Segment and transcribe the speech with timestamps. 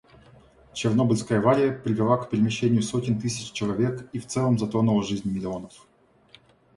[0.73, 5.85] Чернобыльская авария привела к перемещению сотен тысяч человек и в целом затронула жизнь миллионов.